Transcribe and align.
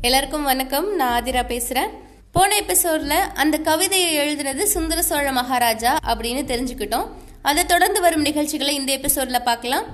எல்லாருக்கும் 0.00 0.42
வணக்கம். 0.42 0.94
நான் 0.94 1.22
ஆதிரா 1.22 1.42
பேசுறேன். 1.48 1.88
போன 2.32 2.56
எபிசோட்ல 2.56 3.08
அந்த 3.34 3.58
கவிதையை 3.58 4.16
எழுதினது 4.16 4.62
சுந்தர 4.62 5.02
சோழ 5.02 5.32
மகாராஜா 5.32 5.96
அப்படின்னு 6.06 6.50
தெரிஞ்சுக்கிட்டோம். 6.50 7.08
அதை 7.42 7.64
தொடர்ந்து 7.64 8.00
வரும் 8.00 8.20
நிகழ்ச்சிகளை 8.20 8.74
இந்த 8.74 8.96
எபிசோட்ல 8.96 9.42
பார்க்கலாம். 9.42 9.84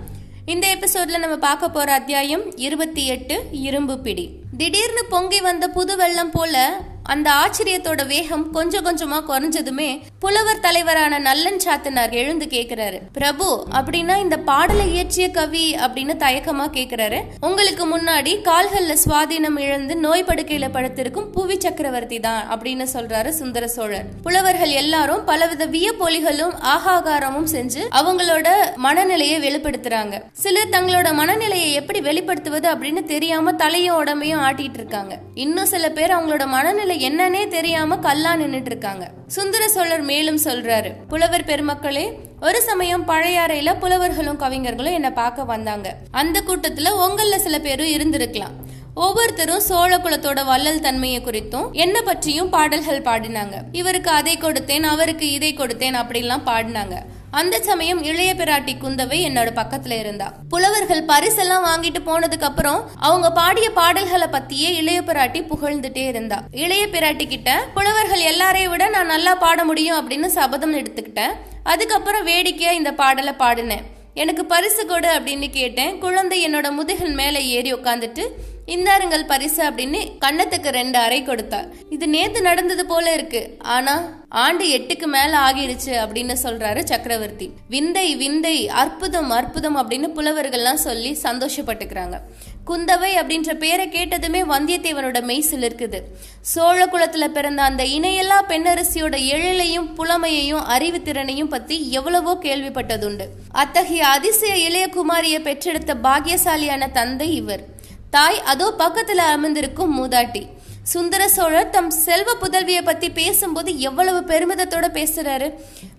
இந்த 0.47 0.75
எபிசோட்ல 0.75 1.19
நம்ம 1.19 1.37
பார்க்க 1.37 1.71
போற 1.71 1.93
அத்தியாயம் 1.93 2.57
இருபத்தி 2.57 3.07
எட்டு 3.07 3.45
இரும்பு 3.53 3.99
பிடி. 3.99 4.31
திடீர்னு 4.57 5.05
பொங்கி 5.05 5.41
வந்த 5.41 5.69
புது 5.69 5.97
வெள்ளம் 5.97 6.31
போல 6.31 6.81
அந்த 7.03 7.33
ஆச்சரியத்தோட 7.33 8.07
வேகம் 8.07 8.51
கொஞ்சம் 8.51 8.85
கொஞ்சமா 8.85 9.23
குறைஞ்சதுமே 9.29 10.03
புலவர் 10.25 10.61
தலைவரான 10.61 11.19
நல்லன் 11.19 11.59
சாத்தனார் 11.65 12.13
எழுந்து 12.21 12.47
கேக்குறாரு. 12.47 12.99
பிரபு 13.13 13.67
அப்படின்னா 13.79 14.15
இந்த 14.19 14.37
பாடலை 14.37 14.93
இயற்றிய 14.93 15.31
கவி 15.31 15.65
அப்படின்னு 15.75 16.15
தயக்கமா 16.23 16.67
கேக்குறாரு. 16.77 17.19
உங்களுக்கு 17.41 17.85
முன்னாடி 17.97 18.33
கால்கள்ல 18.49 18.95
சுவாதீனம் 19.05 19.59
இழந்து 19.59 19.97
நோய் 19.97 20.25
படுக்கையில 20.25 20.69
படுத்திருக்கும் 20.73 21.31
புவி 21.31 21.57
சக்கரவர்த்தி 21.61 22.21
தான் 22.21 22.43
அப்படின்னு 22.53 22.87
சொல்றாரு 22.93 23.29
சுந்தர 23.29 23.69
சோழர். 23.69 24.07
புலவர்கள் 24.23 24.73
எல்லாரும் 24.83 25.25
பலவித 25.25 25.67
வியப்பொலிகளும் 25.67 26.55
ஆகாகாரமும் 26.75 27.51
செஞ்சு 27.55 27.83
அவங்களோட 28.01 28.49
மனநிலையை 28.77 29.39
வெளிப்படுத்துறாங்க. 29.47 30.23
சிலர் 30.33 30.73
தங்களோட 30.77 31.13
மனநிலையை 31.13 31.73
எப்படி 31.73 32.03
வெளிப்படுத்துவது 32.09 32.71
அப்படின்னு 32.75 33.05
தெரியாம 33.05 33.53
தலையும் 33.53 34.01
உடம்பையும் 34.05 34.45
ஆட்டிட்டு 34.49 34.81
இருக்காங்க. 34.83 35.19
இன்னும் 35.35 35.73
சில 35.75 35.91
பேர் 35.91 36.17
அவங்களோட 36.17 36.47
மனநிலை 36.57 36.99
என்னன்னே 37.11 37.45
தெரியாம 37.59 37.99
கல்லா 38.09 38.35
நின்னுட்டு 38.35 38.73
இருக்காங்க. 38.75 39.05
சுந்தர 39.27 39.69
சோழர் 39.69 40.13
மேலும் 40.15 40.45
சொல்றாரு. 40.45 40.91
புலவர் 41.09 41.45
பெருமக்களே 41.45 42.05
ஒரு 42.41 42.61
சமயம் 42.63 43.09
பழையாறையில 43.09 43.79
புலவர்களும் 43.79 44.37
கவிஞர்களும் 44.37 44.93
என்ன 44.93 45.13
பார்க்க 45.13 45.45
வந்தாங்க. 45.45 45.97
அந்த 46.11 46.43
கூட்டத்துல 46.47 46.89
உங்கள 47.07 47.37
சில 47.37 47.59
பேரும் 47.59 47.93
இருந்திருக்கலாம். 47.95 48.55
ஒவ்வொருத்தரும் 49.03 49.63
சோழ 49.69 49.97
குலத்தோட 49.99 50.41
வள்ளல் 50.45 50.81
தன்மையை 50.81 51.21
குறித்தும் 51.21 51.71
என்ன 51.85 52.03
பற்றியும் 52.03 52.51
பாடல்கள் 52.51 53.01
பாடினாங்க. 53.03 53.57
இவருக்கு 53.73 54.11
அதை 54.11 54.35
கொடுத்தேன் 54.37 54.83
அவருக்கு 54.83 55.27
இதை 55.31 55.55
கொடுத்தேன் 55.57 55.97
அப்படிலாம் 56.01 56.45
பாடினாங்க. 56.47 56.97
அந்த 57.31 57.59
சமயம் 57.69 58.03
இளைய 58.03 58.35
பிராட்டி 58.35 58.75
குந்தவை 58.83 59.19
என்னோட 59.29 59.49
பக்கத்துல 59.61 59.99
இருந்தா. 59.99 60.33
புலவர்கள் 60.49 61.03
பரிசெல்லாம் 61.05 61.67
வாங்கிட்டு 61.71 62.01
போனதுக்கு 62.09 62.47
அப்புறம் 62.51 62.91
அவங்க 63.09 63.31
பாடிய 63.33 63.71
பாடல்களை 63.71 64.29
பத்தியே 64.37 64.71
இளைய 64.81 65.01
பிராட்டி 65.01 65.43
புகழ்ந்துட்டே 65.53 66.07
இருந்தா. 66.13 66.39
இளைய 66.51 66.87
பிராட்டி 66.87 67.27
கிட்ட 67.27 67.59
புலவர்கள் 67.75 68.25
எல்லாரையும் 68.31 68.71
விட 68.71 68.89
நான் 68.89 69.13
நல்லா 69.15 69.35
பாட 69.35 69.65
முடியும் 69.65 69.99
அப்படின்னு 70.01 70.31
சபதம் 70.39 70.79
எடுத்துக்கிட்டேன். 70.83 71.35
அதுக்கப்புறம் 71.63 72.25
வேடிக்கையா 72.25 72.73
இந்த 72.73 72.93
பாடலை 73.03 73.35
பாடினேன். 73.39 73.85
எனக்கு 74.23 74.43
பரிசு 74.45 74.87
கொடு 74.87 75.09
அப்படின்னு 75.09 75.47
கேட்டேன். 75.61 75.95
குழந்தை 75.99 76.37
என்னோட 76.47 76.67
முதுகின் 76.81 77.15
மேலே 77.15 77.47
ஏறி 77.47 77.75
உட்காந்துட்டு 77.75 78.25
இந்தாருங்கள் 78.67 79.27
பரிசு 79.27 79.71
அப்படின்னு 79.71 79.99
கன்னத்துக்கு 80.25 80.69
ரெண்டு 80.69 80.99
அறை 80.99 81.23
கொடுத்தார். 81.23 81.67
இது 81.91 82.09
நேத்து 82.09 82.41
நடந்தது 82.41 82.87
போல 82.87 83.13
இருக்கு. 83.13 83.57
ஆனா 83.59 84.25
ஆண்டு 84.29 84.79
எட்டுக்கு 84.79 85.07
மேல 85.07 85.39
ஆகிடுச்சு 85.39 85.93
அப்படின்னு 86.05 86.35
சொல்றாரு 86.43 86.85
சக்கரவர்த்தி. 86.85 87.51
விந்தை 87.69 88.17
விந்தை 88.17 88.69
அற்புதம் 88.69 89.31
அற்புதம் 89.31 89.77
அப்படின்னு 89.77 90.09
புலவர்கள்லாம் 90.17 90.85
சொல்லி 90.87 91.19
சந்தோஷப்பட்டுக்கிறாங்க. 91.23 92.19
குந்தவை 92.67 93.11
அப்படின்ற 93.21 93.55
பேரை 93.55 93.89
கேட்டதுமே 93.89 94.41
வந்தியத்தேவனோட 94.53 95.23
மெய் 95.23 95.45
சிலிர்க்குது 95.51 96.01
சோழ 96.41 96.87
குலத்துல 96.87 97.25
பிறந்த 97.25 97.63
அந்த 97.63 97.83
இணையெல்லா 97.83 98.39
பெண்ணரசியோட 98.49 99.17
எழிலையும் 99.35 99.95
புலமையையும் 99.95 100.65
அறிவுத்திறனையும் 100.77 101.53
பத்தி 101.57 101.91
எவ்வளவோ 101.91 102.39
கேள்விப்பட்டதுண்டு. 102.43 103.27
அத்தகைய 103.53 104.07
அதிசய 104.07 104.57
இளைய 104.57 104.89
குமாரியை 104.97 105.41
பெற்றெடுத்த 105.41 105.95
பாக்கியசாலியான 105.95 106.91
தந்தை 106.93 107.35
இவர். 107.35 107.73
தாய் 108.15 108.43
அதோ 108.43 108.67
பக்கத்துல 108.79 109.21
அமர்ந்திருக்கும் 109.35 109.95
மூதாட்டி. 109.99 110.43
சுந்தர 110.83 111.29
சோழர் 111.29 111.71
தம் 111.71 111.91
செல்வ 111.91 112.33
புதல்விய 112.41 112.81
பத்தி 112.85 113.11
பேசும்போது 113.11 113.71
எவ்வளவு 113.81 114.21
பெருமிதத்தோட 114.27 114.87
பேசுறாரு. 114.99 115.49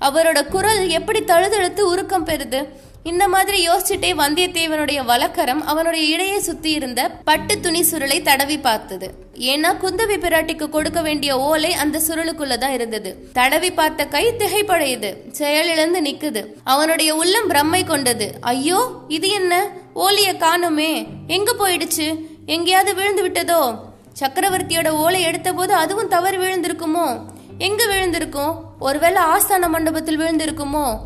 அவரோட 0.02 0.40
குரல் 0.48 0.84
எப்படி 0.90 1.20
தழுதழுத்து 1.22 1.80
உருக்கம் 1.80 2.28
பெறுது. 2.28 2.60
இந்த 3.04 3.28
மாதிரி 3.28 3.58
யோசிச்சுட்டே 3.70 4.12
வந்தியத்தேவனுடைய 4.22 5.00
வழக்கரம் 5.06 5.62
அவனுடைய 5.66 6.06
இடையே 6.14 6.40
சுத்தி 6.40 6.72
இருந்த 6.72 7.02
பட்டு 7.24 7.60
துணி 7.60 7.82
சுருளை 7.82 8.18
தடவி 8.22 8.58
பார்த்தது. 8.60 9.08
ஏன்னா 9.52 9.72
குந்தவி 9.82 10.18
பிராட்டிக்கு 10.18 10.68
கொடுக்க 10.70 11.02
வேண்டிய 11.02 11.40
ஓலை 11.40 11.72
அந்த 11.74 12.02
சுருளுக்குள்ளதான் 12.08 12.74
இருந்தது. 12.74 13.12
தடவி 13.34 13.72
பார்த்த 13.72 14.06
கை 14.06 14.26
திகைப்படையுது. 14.32 15.12
செயலிழந்து 15.32 16.02
நிக்குது. 16.02 16.44
அவனுடைய 16.64 17.16
உள்ளம் 17.16 17.50
பிரம்மை 17.50 17.84
கொண்டது. 17.86 18.28
ஐயோ 18.42 18.80
இது 19.08 19.30
என்ன? 19.30 19.84
ஓலையை 19.96 20.34
காணுமே. 20.36 20.92
எங்க 21.28 21.56
போயிடுச்சு? 21.60 22.08
எங்கேயாவது 22.46 22.96
விழுந்து 22.96 23.24
விட்டதோ? 23.28 23.62
சக்கரவர்த்தியோட 24.20 24.88
ஓலை 24.88 25.22
எடுத்த 25.22 25.54
போது 25.54 25.74
அதுவும் 25.74 26.08
தவறு 26.08 26.38
விழுந்திருக்குமோ? 26.38 27.06
எங்க 27.58 27.86
விழுந்திருக்கும்? 27.86 28.54
ஒருவேளை 28.80 29.22
ஆஸ்தான 29.24 29.70
மண்டபத்தில் 29.70 30.20
விழுந்திருக்குமோ? 30.20 30.98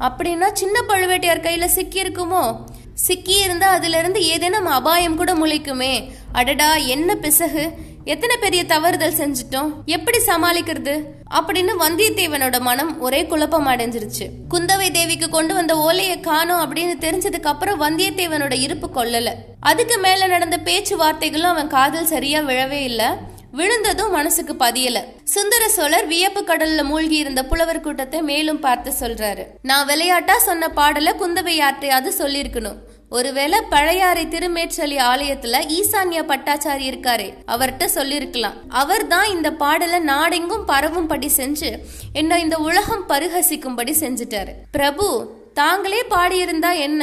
அப்படின்னா 0.00 0.52
சின்ன 0.52 0.80
பழுவேட்டையார் 0.88 1.44
கையில 1.44 1.64
சிக்கி 1.64 2.02
இருக்குமோ 2.02 2.56
சிக்கி 2.94 3.36
இருந்தா 3.38 3.70
அதுல 3.70 3.98
இருந்து 3.98 4.26
ஏதேனும் 4.26 4.66
அபாயம் 4.66 5.16
கூட 5.16 5.34
முளைக்குமே. 5.34 6.10
அடடா 6.32 6.74
என்ன 6.76 7.14
பிசகு? 7.14 7.64
எத்தனை 8.06 8.36
பெரிய 8.36 8.64
தவறுதல் 8.64 9.12
செஞ்சிட்டோம்? 9.12 9.72
எப்படி 9.84 10.18
சமாளிக்கிறது? 10.18 11.02
அப்படின்னு 11.30 11.72
வந்தியத்தேவனோட 11.80 12.60
மனம் 12.60 13.00
ஒரே 13.00 13.26
குழப்பம் 13.26 13.66
அடைஞ்சிருச்சு. 13.66 14.26
குந்தவை 14.50 14.90
தேவிக்கு 14.90 15.28
கொண்டு 15.28 15.54
வந்த 15.54 15.76
ஓலையை 15.76 16.20
காணும் 16.20 16.60
அப்படின்னு 16.60 16.94
தெரிஞ்சதுக்கு 17.00 17.42
அப்புறம் 17.42 17.80
வந்தியத்தேவனோட 17.80 18.60
இருப்பு 18.60 18.90
கொள்ளல 18.94 19.32
அதுக்கு 19.60 19.98
மேல 19.98 20.26
நடந்த 20.26 20.60
பேச்சுவார்த்தைகளும் 20.64 21.52
அவன் 21.52 21.68
காதல் 21.68 22.06
சரியா 22.06 22.40
விழவே 22.40 22.82
இல்லை. 22.82 23.06
விழுந்ததும் 23.52 24.10
மனசுக்கு 24.10 24.52
பதியல. 24.52 25.04
சுந்தர 25.24 25.68
சோழர் 25.68 26.06
வியப்பு 26.06 26.42
கடல்ல 26.42 26.84
மூழ்கி 26.84 27.16
இருந்த 27.16 27.44
புலவர் 27.44 27.80
கூட்டத்தை 27.80 28.22
மேலும் 28.22 28.60
பார்த்து 28.60 28.92
சொல்றாரு. 29.00 29.46
நான் 29.62 29.86
விளையாட்டா 29.86 30.38
சொன்ன 30.38 30.70
பாடல 30.76 31.12
குந்தவை 31.20 31.60
யார்ட்டையாவது 31.62 32.12
சொல்லியிருக்கணும். 32.18 32.76
ஒருவேளை 33.10 33.58
பழையாறை 33.72 34.22
திருமேற்றலி 34.26 34.96
ஆலயத்துல 35.10 35.56
ஈசான்யா 35.76 36.22
பட்டாச்சாரி 36.30 36.84
இருக்காரே 36.90 37.28
அவர்கிட்ட 37.52 37.86
சொல்லிருக்கலாம். 37.94 38.56
அவர் 38.80 39.06
தான் 39.06 39.28
இந்த 39.34 39.48
பாடலை 39.62 39.98
நாடெங்கும் 39.98 40.66
பரவும்படி 40.72 41.30
செஞ்சு 41.36 41.70
என்ன 42.12 42.40
இந்த 42.44 42.58
உலகம் 42.68 43.04
பரிகசிக்கும்படி 43.08 43.94
செஞ்சுட்டாரு. 44.02 44.54
பிரபு 44.76 45.06
தாங்களே 45.54 46.02
பாடியிருந்தா 46.14 46.72
என்ன? 46.88 47.02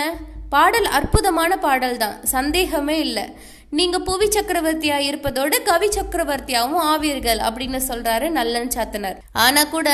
பாடல் 0.56 0.90
அற்புதமான 0.98 1.52
பாடல் 1.58 1.98
தான் 1.98 2.18
சந்தேகமே 2.36 3.00
இல்லை. 3.00 3.26
நீங்க 3.78 4.00
புவி 4.08 4.28
சக்கரவர்த்தியா 4.34 4.98
இருப்பதோடு 5.10 5.56
கவி 5.70 5.88
சக்கரவர்த்தியாவும் 5.88 6.84
ஆவீர்கள் 6.92 7.40
அப்படின்னு 7.48 7.80
சொல்றாரு 7.90 8.30
நல்லன் 8.40 8.74
சாத்தனர். 8.76 9.18
ஆனா 9.46 9.64
கூட 9.64 9.90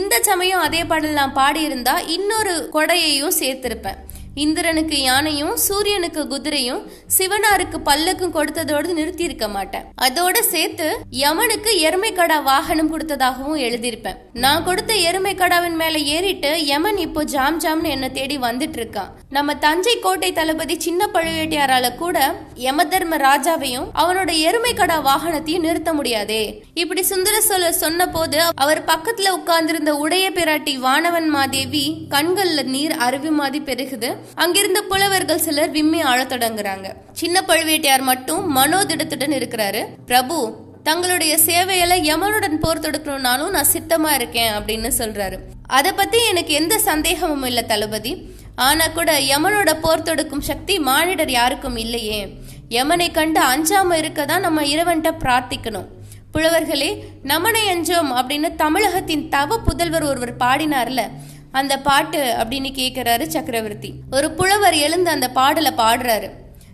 இந்த 0.00 0.14
சமயம் 0.30 0.64
அதே 0.66 0.84
பாடல் 0.84 1.20
நான் 1.20 1.38
பாடியிருந்தா 1.42 1.94
இன்னொரு 2.16 2.54
கொடையையும் 2.74 3.38
சேர்த்திருப்பேன். 3.42 4.00
இந்திரனுக்கு 4.34 5.02
யானையும் 5.02 5.56
சூரியனுக்கு 5.56 6.22
குதிரையும் 6.24 6.82
சிவனாருக்கு 7.18 7.78
பல்லக்கும் 7.84 8.34
கொடுத்ததோடு 8.36 8.92
நிறுத்தி 8.92 9.24
இருக்க 9.24 9.48
மாட்டேன். 9.48 9.84
அதோட 10.02 10.40
சேர்த்து 10.40 10.86
யமனுக்கு 11.10 11.72
எருமைக்கடா 11.88 12.42
வாகனம் 12.42 12.92
கொடுத்ததாகவும் 12.92 13.60
எழுதியிருப்பேன். 13.66 14.18
நான் 14.32 14.64
கொடுத்த 14.64 14.94
எருமைக்கடாவின் 14.94 15.76
மேல 15.82 15.98
ஏறிட்டு 15.98 16.66
யமன் 16.66 16.96
இப்போ 16.96 17.24
ஜாம் 17.24 17.60
ஜாம்னு 17.60 17.88
என்ன 17.88 18.08
தேடி 18.08 18.38
வந்துட்டு 18.38 18.78
இருக்கான் 18.80 19.10
நம்ம 19.28 19.54
தஞ்சை 19.54 19.98
கோட்டை 19.98 20.32
தளபதி 20.32 20.80
சின்ன 20.80 21.08
பழுவேட்டையாரால 21.12 21.96
கூட 21.96 22.34
யம 22.54 22.84
தர்ம 22.84 23.16
ராஜாவையும் 23.16 23.86
அவனோட 23.94 24.30
எருமைக்கடா 24.48 24.98
வாகனத்தையும் 25.10 25.66
நிறுத்த 25.68 25.92
முடியாதே. 25.92 26.62
இப்படி 26.74 27.02
சுந்தர 27.02 27.40
சோழர் 27.40 27.80
சொன்ன 27.84 28.08
போது 28.08 28.40
அவர் 28.54 28.84
பக்கத்துல 28.84 29.28
உட்கார்ந்திருந்த 29.28 29.94
உடைய 29.96 30.30
பிராட்டி 30.30 30.78
வானவன் 30.78 31.28
மாதேவி 31.28 32.06
கண்கள்ல 32.10 32.62
நீர் 32.62 32.92
அருவி 32.92 33.30
மாதிரி 33.30 33.64
பெருகுது. 33.64 34.10
அங்கிருந்த 34.34 34.82
புலவர்கள் 34.82 35.38
சிலர் 35.38 35.70
விம்மி 35.70 36.00
ஆழத் 36.02 36.32
தொடங்குறாங்க. 36.32 36.92
சின்ன 37.12 37.44
பழுவேட்டையார் 37.46 38.00
மட்டும் 38.00 38.56
மனோதிடத்துடன் 38.56 39.32
இருக்கிறாரு. 39.32 39.86
பிரபு 40.06 40.56
தங்களுடைய 40.82 41.38
சேவையில 41.46 42.00
யமனுடன் 42.02 42.58
போர் 42.60 42.80
தொடுக்கணும்னாலும் 42.80 43.50
நான் 43.50 43.72
சித்தமா 43.72 44.12
இருக்கேன் 44.14 44.52
அப்படின்னு 44.52 44.90
சொல்றாரு. 44.98 45.38
அதை 45.66 45.92
பத்தி 45.92 46.28
எனக்கு 46.28 46.52
எந்த 46.52 46.78
சந்தேகமும் 46.78 47.44
இல்லை 47.44 47.66
தளபதி. 47.66 48.22
ஆனா 48.54 48.86
கூட 48.86 49.20
யமனோட 49.20 49.80
போர் 49.80 50.02
தொடுக்கும் 50.02 50.40
சக்தி 50.40 50.78
மானிடர் 50.78 51.30
யாருக்கும் 51.30 51.76
இல்லையே. 51.76 52.28
யமனை 52.68 53.10
கண்டு 53.10 53.40
அஞ்சாம 53.40 53.94
இருக்கதான் 53.94 54.40
நம்ம 54.40 54.62
இறைவன்கிட்ட 54.62 55.10
பிரார்த்திக்கணும். 55.18 55.86
புலவர்களே 56.34 57.02
நமனை 57.22 57.62
அஞ்சோம் 57.68 58.10
அப்படின்னு 58.12 58.54
தமிழகத்தின் 58.54 59.28
தவ 59.28 59.58
புதல்வர் 59.58 60.04
ஒருவர் 60.04 60.36
பாடினார்ல 60.36 61.10
அந்த 61.52 61.78
பாட்டு 61.78 62.18
அப்படின்னு 62.18 62.70
கேக்குறாரு 62.72 63.26
சக்கரவர்த்தி. 63.26 63.92
ஒரு 64.10 64.30
புலவர் 64.30 64.74
எழுந்து 64.74 65.10
அந்த 65.10 65.30
பாடலை 65.30 65.72
பாடுறாரு. 65.76 66.30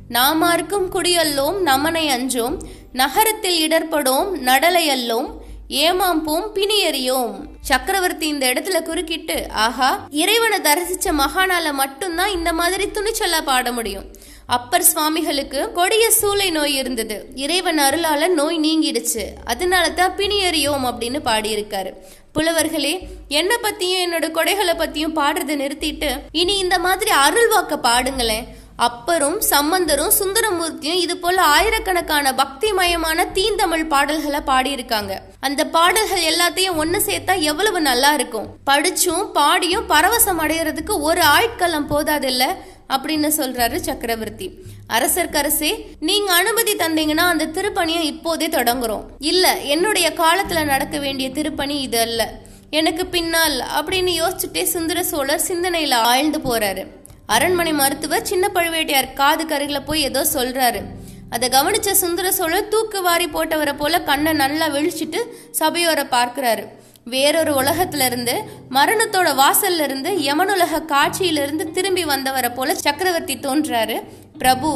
நாமார்க்கும் 0.09 0.93
குடியல்லோம் 0.93 1.61
நமனை 1.61 2.09
அஞ்சோம். 2.09 2.57
நகரத்தில் 2.93 3.69
இடர்படோம் 3.69 4.29
நடலை 4.47 4.89
அல்லோம். 4.89 5.37
ஏமாம்போம் 5.69 6.47
பிணியறியோம் 6.55 7.35
சக்கரவர்த்தி 7.61 8.27
இந்த 8.27 8.47
இடத்துல 8.47 8.83
குறுக்கிட்டு 8.83 9.51
ஆஹா 9.51 10.07
இறைவனை 10.11 10.59
தரிசிச்ச 10.59 11.13
மகானால 11.13 11.73
மட்டும்தான் 11.73 12.31
இந்த 12.31 12.53
மாதிரி 12.53 12.87
துணிச்சலா 12.87 13.43
பாட 13.45 13.73
முடியும். 13.73 14.17
அப்பர் 14.47 14.83
சுவாமிகளுக்கு 14.83 15.73
கொடிய 15.73 16.11
சூளை 16.23 16.51
நோய் 16.51 16.75
இருந்தது. 16.75 17.27
இறைவன் 17.35 17.79
அருளால 17.79 18.29
நோய் 18.29 18.59
நீங்கிடுச்சு. 18.59 19.25
அதனால 19.45 19.91
தான் 19.91 20.17
பிணியறியோம் 20.17 20.85
அப்படின்னு 20.85 21.19
பாடியிருக்காரு. 21.25 21.93
புலவர்களே 22.35 22.95
என்னை 23.29 23.57
பத்தியும் 23.63 24.05
என்னோட 24.05 24.27
கொடைகளை 24.31 24.75
பத்தியும் 24.79 25.19
பாடுறதை 25.19 25.55
நிறுத்திட்டு 25.63 26.11
இனி 26.33 26.59
இந்த 26.59 26.79
மாதிரி 26.79 27.11
அருள்வாக்க 27.11 27.77
பாடுங்களேன். 27.83 28.47
அப்பரும் 28.87 29.39
சம்பந்தரும் 29.39 30.13
சுந்தரமூர்த்தியும் 30.19 31.01
இது 31.05 31.17
போல 31.17 31.43
ஆயிரக்கணக்கான 31.43 32.35
பக்தி 32.35 32.73
மயமான 32.73 33.33
தீந்தமிழ் 33.33 33.87
பாடல்களை 33.87 34.41
பாடியிருக்காங்க. 34.47 35.15
அந்த 35.41 35.67
பாடல்கள் 35.67 36.29
எல்லாத்தையும் 36.33 36.77
ஒன்னு 36.77 36.99
சேர்த்தா 37.07 37.41
எவ்வளவு 37.41 37.81
நல்லா 37.81 38.13
இருக்கும். 38.13 38.47
படிச்சும் 38.71 39.25
பாடியும் 39.33 39.89
பரவசம் 39.89 40.41
அடையிறதுக்கு 40.41 41.01
ஒரு 41.01 41.21
ஆட்களம் 41.21 41.91
போதாதில்ல. 41.91 42.45
அப்படின்னு 42.89 43.31
சொல்றாரு 43.37 43.77
சக்கரவர்த்தி. 43.77 44.51
அரசர்க்கரசே 44.89 45.71
நீங்க 46.01 46.33
அனுமதி 46.33 46.75
தந்தீங்கன்னா 46.77 47.27
அந்த 47.33 47.47
திருப்பணியை 47.47 48.01
இப்போதே 48.01 48.49
தொடங்குறோம். 48.49 49.05
இல்ல 49.19 49.57
என்னுடைய 49.57 50.13
காலத்துல 50.17 50.65
நடக்க 50.65 50.99
வேண்டிய 50.99 51.31
திருப்பணி 51.31 51.81
இது 51.81 52.01
அல்ல. 52.01 52.33
எனக்கு 52.71 53.07
பின்னால் 53.07 53.65
அப்படின்னு 53.81 54.23
யோசிச்சுட்டே 54.23 54.63
சுந்தர 54.63 55.03
சோழர் 55.03 55.45
சிந்தனையில 55.49 55.95
ஆழ்ந்து 55.95 56.39
போறாரு. 56.39 56.87
அரண்மனை 57.27 57.73
மருத்துவர் 57.73 58.27
சின்ன 58.27 58.51
பழுவேட்டையார் 58.55 59.13
காது 59.13 59.45
கருகில 59.45 59.81
போய் 59.85 60.03
ஏதோ 60.03 60.27
சொல்றாரு. 60.35 60.83
அதை 61.31 61.49
கவனிச்ச 61.49 61.91
சுந்தர 61.91 62.33
சோழர் 62.33 62.69
தூக்கு 62.69 63.03
வாரி 63.03 63.25
போட்டவரை 63.25 63.77
போல 63.77 64.03
கண்ணை 64.03 64.33
நல்லா 64.33 64.67
விழிச்சிட்டு 64.67 65.21
சபையோரை 65.51 66.05
பார்க்கிறாரு. 66.05 66.67
வேறொரு 67.15 67.53
உலகத்துல 67.63 68.07
இருந்து 68.11 68.35
மரணத்தோட 68.71 69.29
வாசல்ல 69.43 69.87
இருந்து 69.89 70.11
யமனுலக 70.29 70.85
காட்சியிலிருந்து 70.93 71.65
திரும்பி 71.71 72.05
வந்தவரை 72.05 72.51
போல 72.51 72.75
சக்கரவர்த்தி 72.75 73.37
தோன்றாரு. 73.37 73.99
பிரபு 74.39 74.71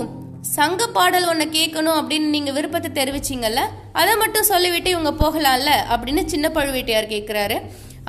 சங்க 0.57 0.87
பாடல் 0.87 1.27
ஒன்று 1.29 1.45
கேட்கணும் 1.45 1.99
அப்படின்னு 2.01 2.35
நீங்க 2.37 2.53
விருப்பத்தை 2.53 2.91
தெரிவிச்சீங்கல்ல 2.95 3.63
அதை 3.93 4.17
மட்டும் 4.17 4.51
சொல்லிவிட்டு 4.51 4.91
இவங்க 4.91 5.13
போகலாம்ல 5.25 5.73
அப்படின்னு 5.95 6.25
சின்ன 6.25 6.47
பழுவேட்டையார் 6.55 7.13
கேட்குறாரு. 7.15 7.57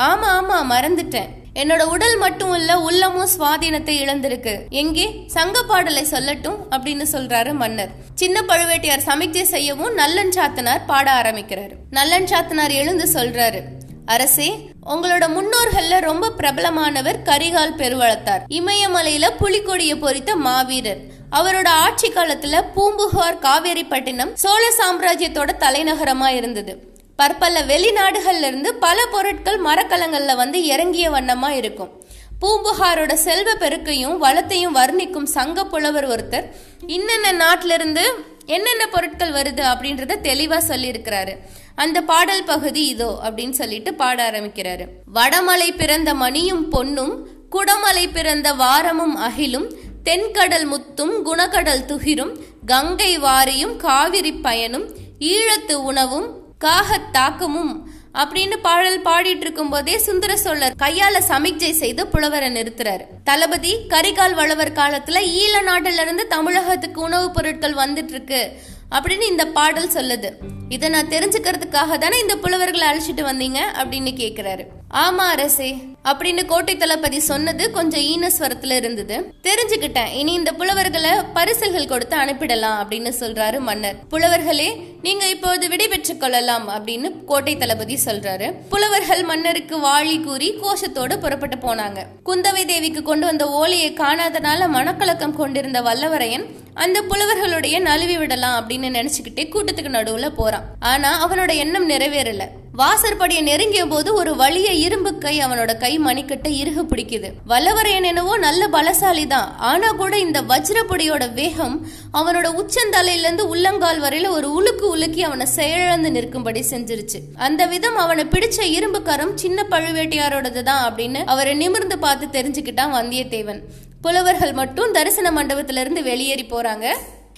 ஆமா 0.07 0.29
ஆமா 0.37 0.57
மறந்துட்டேன். 0.71 1.29
என்னோட 1.61 1.83
உடல் 1.95 2.15
மட்டும் 2.17 2.53
இல்ல 2.55 2.71
உள்ளமும் 2.79 3.29
சுவாதீனத்தை 3.37 3.95
இழந்திருக்கு. 4.03 4.53
எங்கே? 4.69 5.05
சங்க 5.27 5.63
பாடலை 5.63 6.03
சொல்லட்டும் 6.11 6.57
அப்படின்னு 6.71 7.05
சொல்றாரு 7.11 7.51
மன்னர். 7.53 7.93
சின்ன 8.15 8.41
பழுவேட்டையார் 8.47 9.07
சமிக்ஞை 9.09 9.43
செய்யவும் 9.43 9.93
நல்லன் 9.93 10.33
சாத்தனார் 10.37 10.87
பாட 10.87 11.07
ஆரம்பிக்கிறாரு. 11.21 11.75
நல்லன் 11.89 12.25
சாத்தனார் 12.25 12.73
எழுந்து 12.81 13.07
சொல்றாரு 13.13 13.61
அரசே 14.05 14.69
உங்களோட 14.85 15.25
முன்னோர்கள்ல 15.35 15.99
ரொம்ப 15.99 16.31
பிரபலமானவர் 16.37 17.21
கரிகால் 17.25 17.75
பெருவளத்தார். 17.77 18.41
இமயமலையில 18.49 19.29
புலிக்கொடியை 19.39 19.95
பொறித்த 19.95 20.35
மாவீரர். 20.35 20.97
அவரோட 21.31 21.67
ஆட்சி 21.67 22.11
காலத்துல 22.11 22.63
பூம்புகார் 22.73 23.39
காவேரிப்பட்டினம் 23.39 24.33
சோழ 24.33 24.73
சாம்ராஜ்யத்தோட 24.77 25.49
தலைநகரமா 25.59 26.27
இருந்தது. 26.27 26.77
பற்பல 27.15 27.61
வெளிநாடுகள்ல 27.61 28.47
இருந்து 28.47 28.75
பல 28.75 29.05
பொருட்கள் 29.05 29.61
மரக்கலங்கள்ல 29.61 30.35
வந்து 30.35 30.63
இறங்கிய 30.63 31.11
வண்ணமா 31.11 31.49
இருக்கும். 31.49 32.03
பூம்புகாரோட 32.41 33.13
செல்வ 33.13 33.53
பெருக்கையும் 33.53 34.17
வளத்தையும் 34.17 34.75
வர்ணிக்கும் 34.75 35.25
சங்க 35.25 35.65
புலவர் 35.65 36.07
ஒருத்தர். 36.07 36.51
இன்னென்ன 36.87 37.31
நாட்டிலிருந்து 37.31 38.31
என்னென்ன 38.45 38.87
பொருட்கள் 38.87 39.31
வருது 39.31 39.63
அப்படின்றத 39.73 40.15
தெளிவா 40.23 40.61
சொல்லியிருக்கிறாரு. 40.67 41.37
அந்த 41.75 42.01
பாடல் 42.01 42.43
பகுதி 42.43 42.87
இதோ 42.87 43.19
அப்படின்னு 43.23 43.49
சொல்லிட்டு 43.49 43.93
பாட 43.93 44.31
ஆரம்பிக்கிறாரு. 44.31 44.87
வடமலை 45.13 45.75
பிறந்த 45.77 46.13
மணியும் 46.13 46.69
பொன்னும் 46.69 47.27
குடமலை 47.51 48.09
பிறந்த 48.13 48.53
வாரமும் 48.53 49.17
அகிலும் 49.17 49.73
தென்கடல் 50.03 50.67
முத்தும் 50.71 51.25
குணகடல் 51.25 51.85
துகிரும் 51.85 52.37
கங்கை 52.65 53.19
வாரியும் 53.19 53.75
காவிரி 53.75 54.31
பயனும் 54.31 54.95
ஈழத்து 55.19 55.73
உணவும் 55.73 56.41
காகத் 56.65 57.09
தாக்கமும் 57.11 57.89
அப்படின்னு 58.13 58.57
பாடல் 58.57 59.01
பாடிட்டு 59.01 59.39
இருக்கும் 59.39 59.69
போதே 59.69 59.97
சுந்தர 59.97 60.37
சோழர் 60.37 60.75
கையால 60.79 61.21
சமிக்ஜை 61.27 61.71
செய்து 61.71 62.07
புலவரை 62.07 62.49
நிறுத்துறாரு. 62.49 63.01
தளபதி 63.23 63.77
கரிகால் 63.87 64.33
வளவர் 64.33 64.71
காலத்துல 64.71 65.19
ஈழ 65.19 65.61
நாட்டுல 65.65 66.01
இருந்து 66.01 66.27
தமிழகத்துக்கு 66.27 67.01
உணவுப் 67.01 67.33
பொருட்கள் 67.33 67.73
வந்துட்டு 67.73 68.09
இருக்கு. 68.09 68.51
அப்படின்னு 68.95 69.29
இந்த 69.29 69.45
பாடல் 69.45 69.93
சொல்லுது. 69.93 70.31
இதை 70.69 70.89
நான் 70.89 71.11
தெரிஞ்சுக்கிறதுக்காக 71.15 71.97
தானே 71.97 72.19
இந்த 72.19 72.35
புலவர்களை 72.35 72.85
அழைச்சிட்டு 72.91 73.23
வந்தீங்க 73.29 73.59
அப்படின்னு 73.81 74.11
கேக்குறாரு. 74.21 74.63
ஆமா 74.93 75.25
அரசே 75.33 75.69
அப்படின்னு 76.09 76.45
கோட்டை 76.45 76.77
தளபதி 76.77 77.19
சொன்னது 77.19 77.71
கொஞ்சம் 77.71 78.01
ஈனஸ்வரத்துல 78.01 78.71
இருந்தது. 78.71 79.15
தெரிஞ்சுக்கிட்டேன் 79.43 80.11
இனி 80.11 80.33
இந்த 80.33 80.51
புலவர்களை 80.51 81.11
பரிசல்கள் 81.33 81.87
கொடுத்து 81.87 82.15
அனுப்பிடலாம் 82.15 82.77
அப்படின்னு 82.79 83.11
சொல்றாரு 83.19 83.59
மன்னர். 83.59 83.95
புலவர்களே 84.11 84.69
நீங்க 85.01 85.27
இப்போது 85.27 85.67
விடைபெற்றுக் 85.67 86.19
கொள்ளலாம் 86.19 86.67
அப்படின்னு 86.69 87.25
கோட்டை 87.25 87.57
தளபதி 87.57 87.97
சொல்றாரு. 88.05 88.53
புலவர்கள் 88.69 89.23
மன்னருக்கு 89.23 89.77
வாழி 89.79 90.17
கூறி 90.19 90.49
கோஷத்தோடு 90.63 91.17
புறப்பட்டு 91.17 91.55
போனாங்க. 91.55 92.01
குந்தவை 92.25 92.65
தேவிக்கு 92.65 93.03
கொண்டு 93.03 93.25
வந்த 93.25 93.45
ஓலையை 93.61 93.91
காணாதனால 93.93 94.67
மனக்கலக்கம் 94.77 95.39
கொண்டிருந்த 95.41 95.81
வல்லவரையன் 95.81 96.45
அந்த 96.75 97.01
புலவர்களுடைய 97.01 97.79
நழுவி 97.79 98.17
விடலாம் 98.17 98.57
அப்படின்னு 98.59 98.89
நினைச்சுக்கிட்டே 98.97 99.43
கூட்டத்துக்கு 99.53 99.91
நடுவுல 99.95 100.27
போறான். 100.35 100.67
ஆனா 100.79 101.09
அவனோட 101.25 101.51
எண்ணம் 101.55 101.89
நிறைவேறல. 101.89 102.45
வாசற்படியை 102.81 103.41
நெருங்கிய 103.41 103.85
போது 103.85 104.13
ஒரு 104.13 104.35
வலிய 104.35 104.69
இரும்பு 104.85 105.17
கை 105.17 105.33
அவனோட 105.45 105.71
கை 105.77 105.99
மணிக்கட்ட 105.99 106.47
இறுகு 106.61 106.83
பிடிக்குது. 106.83 107.29
வல்லவரையன் 107.47 108.07
என்னவோ 108.11 108.37
நல்ல 108.37 108.67
பலசாலி 108.67 109.27
தான் 109.27 109.49
ஆனா 109.57 109.91
கூட 109.91 110.13
இந்த 110.19 110.41
வஜ்ரப்பொடியோட 110.41 111.33
வேகம் 111.33 111.75
அவனோட 112.13 112.47
உச்சந்தலையிலிருந்து 112.61 113.45
உள்ளங்கால் 113.53 114.01
வரையில 114.01 114.29
ஒரு 114.29 114.49
உலுக்கு 114.53 114.87
உலுக்கி 114.95 115.23
அவனை 115.23 115.45
செயலிழந்து 115.45 116.11
நிற்கும்படி 116.11 116.63
செஞ்சிருச்சு. 116.71 117.21
அந்த 117.35 117.65
விதம் 117.65 117.95
அவனை 117.95 118.25
பிடிச்ச 118.25 118.61
இரும்பு 118.61 119.01
கரம் 119.01 119.37
சின்ன 119.37 119.65
பழுவேட்டையாரோடது 119.69 120.63
தான் 120.63 120.91
அப்படின்னு 120.91 121.23
அவரை 121.25 121.53
நிமிர்ந்து 121.53 121.99
பார்த்து 121.99 122.41
தெரிஞ்சுக்கிட்டான் 122.41 122.95
வந்தியத்தேவன். 122.99 123.61
புலவர்கள் 124.03 124.53
மட்டும் 124.53 124.91
தரிசன 124.91 125.27
மண்டபத்திலிருந்து 125.31 126.01
வெளியேறி 126.03 126.45
போறாங்க. 126.49 126.85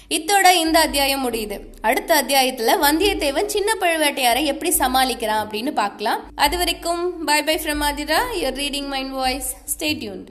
இத்தோட 0.10 0.52
இந்த 0.52 0.80
அத்தியாயம் 0.80 1.24
முடியுது. 1.26 1.60
அடுத்த 1.82 2.24
அத்தியாயத்துல 2.24 2.72
வந்தியத்தேவன் 2.82 3.46
சின்ன 3.46 3.76
பழுவேட்டையாரை 3.80 4.44
எப்படி 4.44 4.72
சமாளிக்கிறான் 4.78 5.42
அப்படின்னு 5.44 5.72
பார்க்கலாம். 5.72 6.22
அது 6.36 6.58
வரைக்கும் 6.58 7.24
bye 7.24 7.44
bye 7.44 7.60
from 7.64 7.84
Athira. 7.90 8.20
Your 8.42 8.60
reading 8.62 8.88
mind 8.88 9.12
voice 9.12 9.56
stay 9.74 9.88
tuned 10.02 10.28